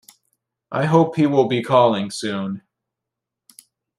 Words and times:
I 0.71 0.85
hope 0.85 1.15
he 1.15 1.27
will 1.27 1.47
be 1.47 1.61
calling 1.61 2.09
soon. 2.09 2.63